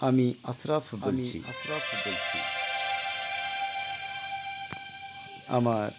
আমি 0.00 0.34
আশরাফ 0.42 0.82
বলছি। 0.94 1.42
আশরাফ 1.48 2.06
বলছি। 2.06 2.38
আমার 5.48 5.90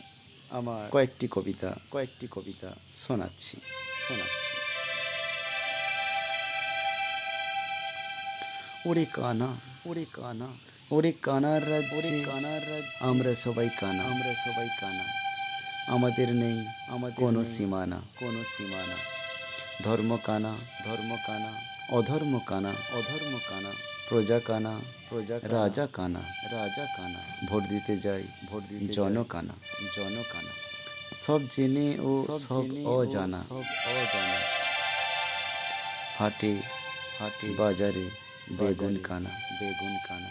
আমার 0.50 0.90
কয়েকটি 0.90 1.28
কবিতা 1.32 1.76
কয়েকটি 1.92 2.28
কবিতা 2.32 2.76
শোনাচ্ছি 2.96 3.58
শোনাচ্ছি। 4.08 4.60
ওরে 8.90 9.06
কানা 9.06 9.56
ওরে 9.86 10.06
কানা 10.14 10.48
ওরে 10.92 11.12
কানার 11.12 11.72
রাজ 11.72 11.84
ওরে 11.94 12.24
কানার 12.26 12.72
রাজ্যে 12.72 12.98
আমরা 13.00 13.36
সবাই 13.36 13.70
কানা। 13.82 14.04
আমরা 14.04 14.34
সবাই 14.36 14.68
কানা। 14.82 15.04
আমাদের 15.88 16.36
নেই 16.36 16.68
আমাদের 16.88 17.16
কোনো 17.16 17.46
সীমানা। 17.58 18.02
কোনো 18.20 18.44
সীমানা। 18.58 18.98
ধর্ম 19.84 20.18
কানা 20.26 20.56
ধর্ম 20.86 21.18
কানা। 21.28 21.79
অধর্ম 21.92 22.34
কানা 22.46 22.72
অধর্ম 22.98 23.34
কানা 23.50 23.72
প্রজা 24.10 24.40
কানা 24.40 24.74
প্রজা 25.10 25.36
রাজা 25.52 25.86
কানা 25.94 26.22
রাজা 26.52 26.86
কানা 26.98 27.22
ভোট 27.50 27.64
দিতে 27.70 27.94
যাই 27.98 28.24
ভোট 28.50 28.64
দিতে 28.70 28.94
জন 28.94 29.16
কানা 29.24 29.54
জন 29.96 30.16
কানা 30.34 30.54
সব 31.26 31.42
জেনে 31.52 31.88
ও 32.00 32.12
সব 32.48 32.64
অজানা। 32.88 33.40
সব 33.50 33.66
অজানা। 33.94 34.40
হাটে 36.18 36.54
হাটে 37.20 37.48
বাজারে 37.58 38.06
বেগুন 38.50 38.96
কানা 39.04 39.32
বেগুন 39.60 39.96
কানা 40.08 40.30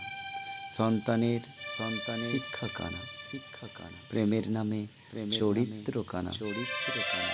সন্তানের 0.79 1.43
সন্তানের 1.79 2.31
শিক্ষা 2.33 2.67
কানা 2.75 3.01
শিক্ষা 3.31 3.67
কানা 3.75 3.99
প্রেমের 4.11 4.47
নামে 4.51 4.81
প্রেমের 5.11 5.39
চরিত্র 5.39 5.95
কানা 6.03 6.31
চরিত্র 6.33 6.97
কানা 7.13 7.33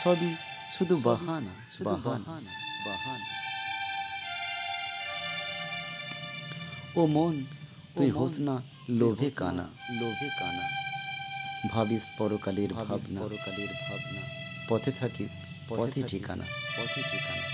সবই 0.00 0.32
শুধু 0.80 0.96
বাহানা 0.96 1.50
বাহানা। 1.84 2.34
বাহানা 2.86 3.26
ও 6.96 7.06
মন 7.06 7.44
তুই 7.96 8.10
হোস 8.10 8.32
না 8.38 8.62
লোভে 8.88 9.30
কানা 9.30 9.68
লোভে 10.00 10.28
কানা। 10.40 10.64
ভাবিস 11.70 12.02
পরকালের 12.18 12.74
ভাবনা। 12.74 13.20
পরকালের 13.20 13.68
ভাবনা। 13.68 14.22
পথে 14.68 14.92
থাকিস 15.00 15.30
পথে 15.68 16.02
ঠিকানা। 16.02 16.44
পথে 16.76 17.02
ঠিকানা। 17.02 17.46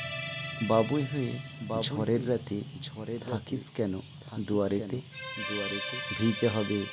বাবুই 0.68 1.02
হয়ে 1.02 1.32
ঝড়ের 1.82 2.28
রাতে 2.28 2.60
রাতে 2.60 3.18
থাকিস 3.18 3.60
কেন 3.76 4.00
দুয়ারেতে? 4.40 5.00
দুয়ারেতে? 5.50 5.96
ভিজে 6.18 6.48
হবে 6.48 6.84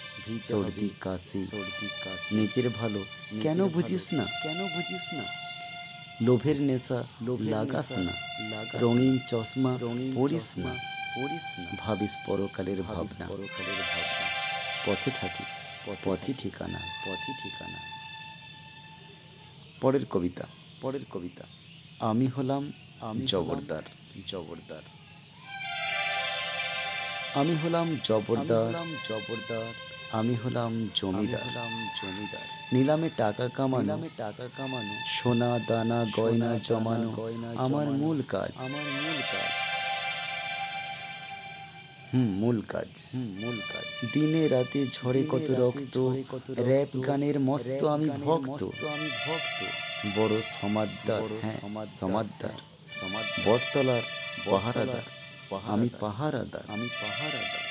সর্দি 0.50 0.90
কাশি। 1.00 1.46
সর্দি 1.46 1.88
কাশি। 2.06 2.36
নিজের 2.36 2.70
ভালো। 2.70 3.06
কেন 3.42 3.68
বুঝিস 3.68 4.14
না? 4.14 4.24
কেন 4.24 4.60
বুঝিস 4.76 5.14
না? 5.14 5.24
লোভের 6.26 6.62
নেশা 6.62 7.00
লাগাস 7.40 7.92
না। 7.92 8.14
রঙিন 8.74 9.20
চশমা 9.30 9.78
পড়িস 10.16 10.58
না। 10.58 10.74
পড়িস 11.16 11.48
না। 11.60 11.66
ভাবিস 11.80 12.14
পরকালের 12.26 12.84
ভাবনা। 12.84 13.26
পরকালের 13.28 13.80
ভাবনা। 13.92 14.28
পথে 14.86 15.12
থাকিস 15.22 15.52
পথে 16.06 16.34
ঠিকানা। 16.34 16.80
পথই 16.80 17.34
ঠিকানা। 17.44 17.80
পরের 19.82 20.06
কবিতা। 20.06 20.46
পরের 20.82 21.06
কবিতা। 21.12 21.44
আমি 22.00 22.28
হলাম 22.28 22.74
আমি 23.00 23.26
জবরদার। 23.26 23.84
জবরদার। 24.28 24.84
আমি 27.36 27.56
হলাম 27.56 27.88
জবরদার। 28.04 28.74
জবরদার। 29.10 29.93
আমি 30.14 30.36
হলাম 30.36 30.90
জমিদার। 30.96 31.42
হলাম 31.42 31.90
জমিদার। 32.02 32.46
নিলামে 32.74 33.10
টাকা 33.18 33.50
কামানো। 33.54 33.82
নিলামে 33.82 34.10
টাকা 34.18 34.50
কামানো। 34.58 34.94
সোনা 35.08 35.60
দানা 35.68 36.06
গয়না 36.18 36.60
জমানো। 36.64 37.12
গয়না 37.12 37.62
আমার 37.62 37.88
মূল 37.88 38.22
কাজ। 38.28 38.52
আমার 38.56 38.86
মূল 39.04 39.20
কাজ। 39.32 39.52
হুম 42.14 42.30
মূল 42.40 42.62
কাজ। 42.68 43.16
মূল 43.16 43.60
কাজ। 43.74 44.10
দিনে 44.14 44.48
রাতে 44.48 44.88
ঝরে 44.94 45.24
কত 45.30 45.50
রক্ত। 45.50 45.98
কত 46.32 46.52
র্যাপ 46.52 46.92
গানের 47.08 47.40
মস্ত 47.40 47.84
আমি 47.84 48.10
ভক্ত। 48.10 48.64
আমি 48.64 49.10
ভক্ত। 49.28 49.62
বড় 50.20 50.42
সমাদদার। 50.62 51.22
হ্যাঁ 51.42 51.58
সমাদদার, 51.62 52.50
হ্যাঁ, 52.52 53.46
বটতলার 53.46 54.02
পাহারাদার। 54.46 55.04
আমি 55.68 55.90
পাহারাদার। 56.00 56.64
আমি 56.68 56.88
পাহারাদার। 57.02 57.63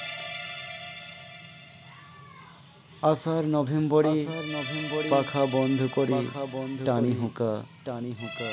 আষাঢ় 3.11 3.47
নভেম্বরে 3.47 4.27
পাখা 5.11 5.43
বন্ধ 5.53 5.81
করে 5.95 6.19
টানি 6.87 7.13
হুঁকা 7.21 7.53
টানি 7.85 8.13
হুঁকা। 8.21 8.51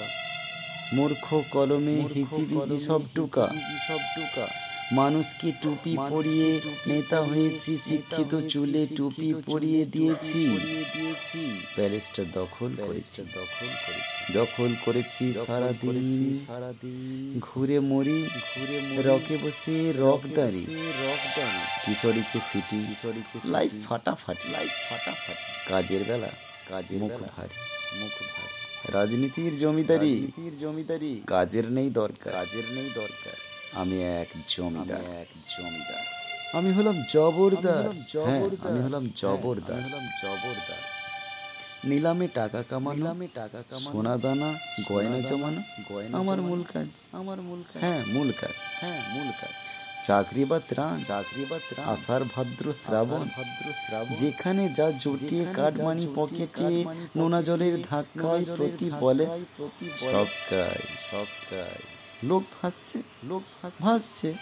মূর্খ 0.93 1.25
কলমে 1.51 1.95
হিচিবিচি 2.15 2.77
সব 2.87 3.01
টুকা। 3.15 3.45
সব 3.87 4.01
টুকা। 4.15 4.45
মানুষকে 4.93 5.51
টুপি 5.63 5.97
পরিয়ে 6.09 6.59
টুপি 6.59 6.89
নেতা 6.89 7.21
পরিয়ে, 7.21 7.49
হয়েছি 7.49 7.71
নেতা 7.71 7.83
শিক্ষিত 7.85 8.33
হয়েছি, 8.33 8.49
চুলে 8.49 8.79
শিক্ষিত 8.79 8.97
টুপি 8.97 9.15
চুলে 9.15 9.41
পরিয়ে 9.41 9.85
টুপি 9.85 9.99
দিয়েছি। 9.99 10.49
পরিয়ে 10.49 10.85
দিয়েছি। 10.93 11.59
প্যালেসটা 11.75 12.23
দখল 12.33 12.75
করেছি। 12.87 13.21
দখল 13.21 13.67
করেছি। 13.85 14.33
দখল 14.33 14.75
করেছি 14.85 15.33
সারাদিন। 15.47 16.39
সারাদিন। 16.47 17.39
ঘুরে 17.39 17.79
মরি 17.79 18.27
ঘুরে 18.49 18.77
রকে 19.01 19.37
বসে 19.37 19.93
রকদারি 19.99 20.65
রকদারি 21.05 21.61
কিশোরীকে 21.85 22.39
সিটি। 22.51 22.85
কিশোরীকে 22.87 23.37
লাইফ 23.45 23.71
ফাটাফাটি। 23.89 24.49
লাইফ 24.49 24.89
ফাটাফাটি। 24.89 25.69
কাজের 25.69 26.03
বেলা। 26.03 26.31
কাজের 26.69 26.99
মুখ 26.99 27.11
বেলা। 27.11 27.27
ভারী। 27.37 27.55
মুখ 27.99 28.11
ভারী। 28.11 28.91
রাজনীতির 28.93 29.59
জমিদারি। 29.59 30.13
রাজনীতির 30.13 30.59
জমিদারি। 30.59 31.21
কাজের 31.27 31.71
নেই 31.71 31.89
দরকার। 31.89 32.33
কাজের 32.33 32.63
নেই 32.71 32.89
দরকার। 32.95 33.58
আমি 33.73 34.03
এক 34.03 34.27
জমিদার। 34.47 35.01
এক 35.21 35.27
জমিদার। 35.57 36.03
আমি 36.53 36.71
হলাম 36.71 37.03
জবরদার। 37.13 37.83
আমি 37.83 37.83
হলাম 37.83 37.95
হ্যাঁ, 38.25 38.41
জবরদার। 38.41 38.81
হলাম 38.81 39.03
হ্যাঁ, 39.03 39.13
জবরদার। 39.15 39.81
হলাম 39.81 40.05
জবরদার। 40.23 40.81
নিলামে 41.85 42.27
টাকা 42.27 42.63
কামানো 42.69 42.95
নিলামে 42.95 43.27
টাকা 43.27 43.63
কামানো 43.69 43.91
সোনা 43.91 44.17
দানা 44.17 44.53
গয়না 44.89 45.19
জমানো 45.29 45.61
গয়না 45.93 46.17
আমার 46.17 46.41
মূল 46.41 46.63
কাজ। 46.73 46.87
আমার 47.11 47.41
মূল 47.41 47.61
কাজ। 47.73 47.79
হ্যাঁ 47.79 48.05
মূল 48.07 48.31
কাজ। 48.31 48.55
হ্যাঁ 48.79 49.13
মূল 49.13 49.31
কাজ। 49.41 49.53
চাকরি 50.03 50.45
বা 50.45 50.59
ত্রাণ 50.59 51.03
চাকরি 51.03 51.45
বা 51.45 51.59
ত্রাণ 51.69 51.85
আষাঢ় 51.87 52.23
ভাদ্র 52.35 52.73
শ্রাবণ 52.73 53.27
ভাদ্র 53.35 53.73
শ্রাবণ 53.87 54.15
যেখানে 54.15 54.69
যা 54.69 54.91
জুটিয়ে 54.91 55.45
যেখানে 55.45 55.55
কাঠ 55.55 55.77
যা 55.77 55.83
মানি 55.83 56.07
পকেটে 56.15 56.85
নোনা 57.15 57.41
জলের 57.41 57.83
ধাক্কায় 57.89 58.45
প্রতি 58.57 58.89
বলে 58.99 59.25
প্রতি 59.57 59.89
বলে। 60.01 60.13
সবকাই 60.13 60.81
সবকাই 61.11 61.98
লোক 62.23 62.43
ভাসছে 62.61 63.01
লোক 63.23 63.43
ভাসছে 63.61 64.33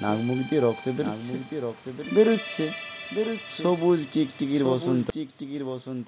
নাক 0.00 0.18
মুখ 0.18 0.38
দিয়ে 0.50 0.60
রক্ত 0.60 0.88
বেরোচ্ছে। 0.88 1.32
রক্ত 1.60 2.14
বেরোচ্ছে। 2.14 2.70
বেরোচ্ছে। 3.14 3.62
সবুজ 3.62 4.06
টিকটিকির 4.12 4.64
বসন্ত। 4.64 5.10
টিকটিকির 5.10 5.64
বসন্ত। 5.64 6.02